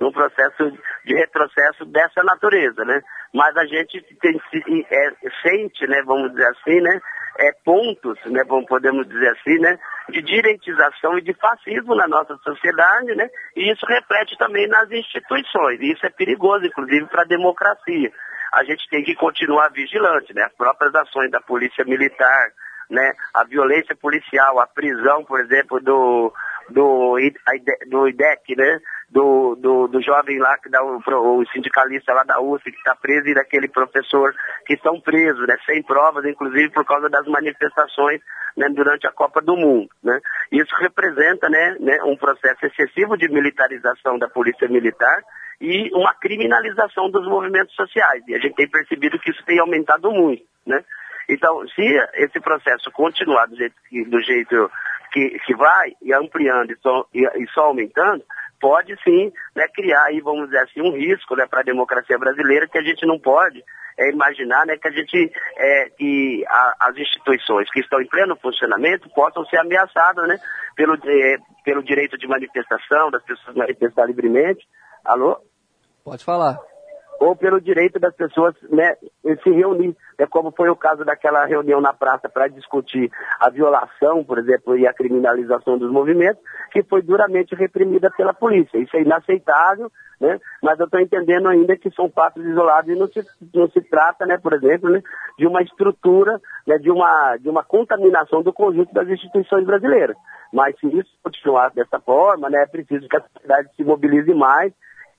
num 0.00 0.10
processo 0.10 0.70
de 1.04 1.14
retrocesso 1.14 1.84
dessa 1.84 2.22
natureza, 2.22 2.82
né? 2.84 3.02
Mas 3.34 3.54
a 3.56 3.66
gente 3.66 4.00
tem, 4.20 4.40
é, 4.90 5.10
sente, 5.42 5.86
né? 5.86 6.02
Vamos 6.06 6.30
dizer 6.30 6.46
assim, 6.46 6.80
né? 6.80 7.00
É, 7.36 7.50
pontos, 7.64 8.18
né? 8.26 8.42
Podemos 8.68 9.08
dizer 9.08 9.28
assim, 9.30 9.58
né? 9.58 9.78
De 10.08 10.22
direitização 10.22 11.18
e 11.18 11.22
de 11.22 11.34
fascismo 11.34 11.94
na 11.94 12.06
nossa 12.06 12.36
sociedade, 12.38 13.14
né? 13.16 13.28
E 13.56 13.72
isso 13.72 13.84
reflete 13.86 14.36
também 14.38 14.68
nas 14.68 14.90
instituições. 14.90 15.80
E 15.80 15.92
isso 15.92 16.06
é 16.06 16.10
perigoso, 16.10 16.64
inclusive, 16.64 17.06
para 17.06 17.22
a 17.22 17.26
democracia 17.26 18.12
a 18.54 18.62
gente 18.62 18.88
tem 18.88 19.02
que 19.02 19.14
continuar 19.16 19.68
vigilante, 19.70 20.32
né? 20.32 20.44
As 20.44 20.54
próprias 20.54 20.94
ações 20.94 21.30
da 21.30 21.40
polícia 21.40 21.84
militar, 21.84 22.50
né? 22.88 23.12
A 23.34 23.44
violência 23.44 23.96
policial, 23.96 24.60
a 24.60 24.66
prisão, 24.66 25.24
por 25.24 25.40
exemplo, 25.40 25.80
do, 25.80 26.32
do, 26.70 27.16
do 27.88 28.08
IDEC, 28.08 28.56
né? 28.56 28.80
Do, 29.10 29.54
do, 29.54 29.86
do 29.86 30.02
jovem 30.02 30.38
lá, 30.38 30.58
que 30.58 30.68
dá 30.68 30.82
o, 30.82 30.98
o 30.98 31.46
sindicalista 31.52 32.12
lá 32.12 32.24
da 32.24 32.40
USP, 32.40 32.72
que 32.72 32.78
está 32.78 32.96
preso, 32.96 33.28
e 33.28 33.34
daquele 33.34 33.68
professor 33.68 34.34
que 34.66 34.74
estão 34.74 35.00
presos, 35.00 35.46
né? 35.46 35.56
Sem 35.66 35.82
provas, 35.82 36.24
inclusive 36.24 36.70
por 36.70 36.84
causa 36.84 37.08
das 37.08 37.26
manifestações 37.26 38.20
né, 38.56 38.68
durante 38.70 39.06
a 39.06 39.12
Copa 39.12 39.40
do 39.40 39.56
Mundo, 39.56 39.88
né? 40.02 40.18
Isso 40.50 40.74
representa, 40.80 41.48
né, 41.48 41.76
né, 41.80 41.98
um 42.04 42.16
processo 42.16 42.66
excessivo 42.66 43.16
de 43.16 43.28
militarização 43.28 44.18
da 44.18 44.28
polícia 44.28 44.68
militar, 44.68 45.22
e 45.60 45.90
uma 45.94 46.14
criminalização 46.14 47.10
dos 47.10 47.26
movimentos 47.26 47.74
sociais. 47.74 48.22
E 48.26 48.34
a 48.34 48.38
gente 48.38 48.54
tem 48.54 48.68
percebido 48.68 49.18
que 49.18 49.30
isso 49.30 49.44
tem 49.44 49.58
aumentado 49.60 50.10
muito, 50.10 50.42
né? 50.66 50.84
Então, 51.28 51.66
se 51.68 51.82
esse 52.14 52.38
processo 52.40 52.90
continuar 52.92 53.46
do 53.46 53.56
jeito 53.56 53.74
do 54.10 54.20
jeito 54.20 54.70
que, 55.14 55.38
que 55.46 55.54
vai, 55.54 55.92
e 56.02 56.12
ampliando 56.12 56.72
e 56.72 56.76
só, 56.82 57.06
e, 57.14 57.22
e 57.22 57.46
só 57.54 57.66
aumentando, 57.66 58.24
pode 58.60 58.96
sim 59.04 59.32
né, 59.54 59.68
criar 59.72 60.06
aí, 60.06 60.20
vamos 60.20 60.46
dizer 60.46 60.58
assim, 60.58 60.82
um 60.82 60.90
risco 60.90 61.36
né, 61.36 61.46
para 61.46 61.60
a 61.60 61.64
democracia 61.64 62.18
brasileira 62.18 62.66
que 62.66 62.78
a 62.78 62.82
gente 62.82 63.06
não 63.06 63.16
pode 63.20 63.62
é, 63.96 64.10
imaginar 64.10 64.66
né, 64.66 64.76
que 64.76 64.88
a 64.88 64.90
gente, 64.90 65.32
é, 65.56 65.90
que 65.90 66.44
a, 66.48 66.74
as 66.88 66.96
instituições 66.96 67.70
que 67.70 67.78
estão 67.78 68.00
em 68.00 68.08
pleno 68.08 68.36
funcionamento 68.36 69.08
possam 69.10 69.44
ser 69.46 69.58
ameaçadas 69.58 70.26
né, 70.26 70.36
pelo, 70.74 70.94
é, 70.94 71.36
pelo 71.64 71.84
direito 71.84 72.18
de 72.18 72.26
manifestação, 72.26 73.08
das 73.12 73.22
pessoas 73.22 73.56
manifestar 73.56 74.06
livremente. 74.06 74.66
Alô? 75.04 75.38
Pode 76.02 76.24
falar. 76.24 76.58
Ou 77.20 77.36
pelo 77.36 77.60
direito 77.60 77.98
das 77.98 78.14
pessoas 78.14 78.54
né, 78.70 78.96
se 79.42 79.50
reunir, 79.50 79.96
é 80.18 80.26
como 80.26 80.52
foi 80.52 80.68
o 80.68 80.76
caso 80.76 81.04
daquela 81.04 81.44
reunião 81.46 81.80
na 81.80 81.92
praça 81.92 82.28
para 82.28 82.48
discutir 82.48 83.10
a 83.40 83.50
violação, 83.50 84.24
por 84.24 84.38
exemplo, 84.38 84.76
e 84.76 84.86
a 84.86 84.92
criminalização 84.92 85.78
dos 85.78 85.90
movimentos, 85.90 86.42
que 86.72 86.82
foi 86.82 87.02
duramente 87.02 87.54
reprimida 87.54 88.10
pela 88.10 88.34
polícia. 88.34 88.78
Isso 88.78 88.96
é 88.96 89.02
inaceitável, 89.02 89.90
né? 90.20 90.38
mas 90.62 90.78
eu 90.78 90.86
estou 90.86 91.00
entendendo 91.00 91.48
ainda 91.48 91.76
que 91.76 91.90
são 91.90 92.10
fatos 92.10 92.44
isolados 92.44 92.90
e 92.90 92.98
não 92.98 93.06
se, 93.08 93.24
não 93.54 93.68
se 93.68 93.80
trata, 93.82 94.26
né, 94.26 94.38
por 94.38 94.52
exemplo, 94.52 94.90
né, 94.90 95.02
de 95.38 95.46
uma 95.46 95.62
estrutura, 95.62 96.40
né, 96.66 96.78
de, 96.78 96.90
uma, 96.90 97.36
de 97.36 97.48
uma 97.48 97.64
contaminação 97.64 98.42
do 98.42 98.52
conjunto 98.52 98.92
das 98.92 99.08
instituições 99.08 99.64
brasileiras. 99.64 100.16
Mas 100.52 100.78
se 100.78 100.86
isso 100.86 101.10
continuar 101.22 101.70
dessa 101.70 101.98
forma, 102.00 102.48
né, 102.48 102.62
é 102.62 102.66
preciso 102.66 103.08
que 103.08 103.16
a 103.16 103.22
sociedade 103.22 103.68
se 103.76 103.84
mobilize 103.84 104.32
mais 104.34 104.72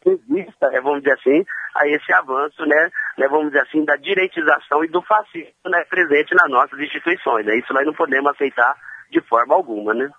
resista, 0.05 0.69
né, 0.69 0.79
vamos 0.81 1.01
dizer 1.01 1.13
assim, 1.13 1.45
a 1.75 1.87
esse 1.87 2.13
avanço, 2.13 2.65
né, 2.65 2.89
né, 3.17 3.27
vamos 3.27 3.47
dizer 3.47 3.61
assim, 3.61 3.83
da 3.83 3.95
direitização 3.95 4.83
e 4.83 4.87
do 4.87 5.01
fascismo 5.01 5.51
né, 5.65 5.83
presente 5.89 6.35
nas 6.35 6.49
nossas 6.49 6.79
instituições. 6.79 7.45
Né? 7.45 7.57
Isso 7.57 7.73
nós 7.73 7.85
não 7.85 7.93
podemos 7.93 8.31
aceitar 8.31 8.75
de 9.09 9.21
forma 9.21 9.55
alguma, 9.55 9.93
né? 9.93 10.09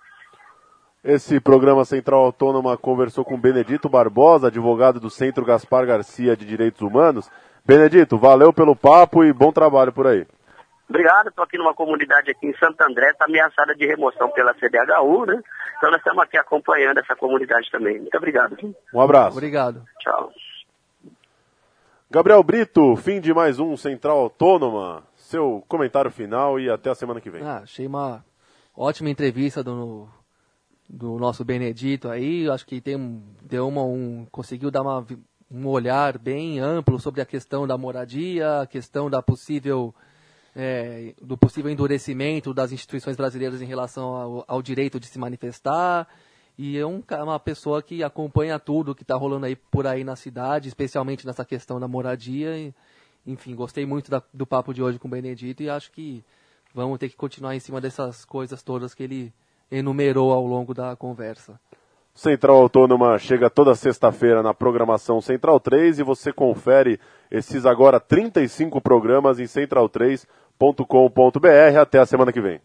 Esse 1.03 1.39
programa 1.39 1.85
Central 1.85 2.25
Autônoma 2.25 2.75
conversou 2.77 3.23
com 3.23 3.39
Benedito 3.39 3.87
Barbosa, 3.87 4.47
advogado 4.47 4.99
do 4.99 5.09
Centro 5.09 5.45
Gaspar 5.45 5.85
Garcia 5.85 6.35
de 6.35 6.45
Direitos 6.45 6.81
Humanos. 6.81 7.29
Benedito, 7.65 8.17
valeu 8.17 8.51
pelo 8.51 8.75
papo 8.75 9.23
e 9.23 9.31
bom 9.31 9.51
trabalho 9.51 9.93
por 9.93 10.07
aí. 10.07 10.25
Obrigado, 10.89 11.27
estou 11.27 11.43
aqui 11.43 11.57
numa 11.57 11.73
comunidade 11.73 12.31
aqui 12.31 12.47
em 12.47 12.57
Santo 12.57 12.81
André, 12.81 13.11
está 13.11 13.25
ameaçada 13.25 13.75
de 13.75 13.85
remoção 13.85 14.29
pela 14.31 14.53
CDHU, 14.53 15.25
né? 15.25 15.41
Então 15.77 15.91
nós 15.91 15.99
estamos 15.99 16.23
aqui 16.23 16.37
acompanhando 16.37 16.99
essa 16.99 17.15
comunidade 17.15 17.69
também. 17.71 17.99
Muito 17.99 18.17
obrigado. 18.17 18.57
Um 18.93 19.01
abraço. 19.01 19.37
Obrigado. 19.37 19.85
Tchau. 19.99 20.31
Gabriel 22.09 22.41
Brito, 22.41 22.95
fim 22.95 23.19
de 23.19 23.33
mais 23.33 23.59
um 23.59 23.77
Central 23.77 24.17
Autônoma. 24.17 25.03
Seu 25.15 25.63
comentário 25.67 26.09
final 26.09 26.59
e 26.59 26.69
até 26.69 26.89
a 26.89 26.95
semana 26.95 27.21
que 27.21 27.29
vem. 27.29 27.43
Ah, 27.43 27.59
achei 27.63 27.85
uma 27.85 28.23
ótima 28.75 29.09
entrevista 29.09 29.63
do, 29.63 30.07
do 30.89 31.17
nosso 31.19 31.43
Benedito 31.43 32.09
aí. 32.09 32.49
Acho 32.49 32.65
que 32.65 32.81
tem, 32.81 33.21
deu 33.41 33.67
uma, 33.67 33.83
um, 33.83 34.25
conseguiu 34.31 34.71
dar 34.71 34.81
uma, 34.81 35.05
um 35.51 35.67
olhar 35.67 36.17
bem 36.17 36.59
amplo 36.59 36.99
sobre 36.99 37.21
a 37.21 37.25
questão 37.25 37.67
da 37.67 37.77
moradia, 37.77 38.61
a 38.61 38.67
questão 38.67 39.09
da 39.09 39.21
possível 39.21 39.93
é, 40.59 41.13
do 41.21 41.37
possível 41.37 41.69
endurecimento 41.69 42.51
das 42.51 42.71
instituições 42.71 43.15
brasileiras 43.15 43.61
em 43.61 43.65
relação 43.65 44.15
ao, 44.15 44.45
ao 44.47 44.61
direito 44.61 44.99
de 44.99 45.05
se 45.05 45.19
manifestar. 45.19 46.07
E 46.57 46.75
é 46.79 46.85
um, 46.85 47.03
uma 47.21 47.39
pessoa 47.39 47.83
que 47.83 48.03
acompanha 48.03 48.57
tudo 48.57 48.95
que 48.95 49.03
está 49.03 49.15
rolando 49.15 49.45
aí 49.45 49.55
por 49.55 49.85
aí 49.85 50.03
na 50.03 50.15
cidade, 50.15 50.67
especialmente 50.67 51.27
nessa 51.27 51.45
questão 51.45 51.79
da 51.79 51.87
moradia. 51.87 52.57
E, 52.57 52.73
enfim, 53.27 53.53
gostei 53.53 53.85
muito 53.85 54.09
da, 54.09 54.23
do 54.33 54.47
papo 54.47 54.73
de 54.73 54.81
hoje 54.81 54.97
com 54.97 55.07
o 55.07 55.11
Benedito 55.11 55.61
e 55.61 55.69
acho 55.69 55.91
que 55.91 56.25
vamos 56.73 56.97
ter 56.97 57.09
que 57.09 57.15
continuar 57.15 57.55
em 57.55 57.59
cima 57.59 57.79
dessas 57.79 58.25
coisas 58.25 58.63
todas 58.63 58.95
que 58.95 59.03
ele 59.03 59.31
enumerou 59.69 60.31
ao 60.31 60.43
longo 60.43 60.73
da 60.73 60.95
conversa. 60.95 61.59
Central 62.17 62.57
Autônoma 62.57 63.19
chega 63.19 63.47
toda 63.47 63.75
sexta-feira 63.75 64.41
na 64.41 64.51
programação 64.51 65.21
Central 65.21 65.59
3 65.59 65.99
e 65.99 66.03
você 66.03 66.33
confere 66.33 66.99
esses 67.29 67.63
agora 67.63 67.99
35 67.99 68.81
programas 68.81 69.39
em 69.39 69.43
central3.com.br. 69.43 71.79
Até 71.79 71.99
a 71.99 72.07
semana 72.07 72.33
que 72.33 72.41
vem. 72.41 72.59